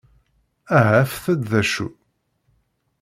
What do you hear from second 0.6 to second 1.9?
Aha afet-d d acu!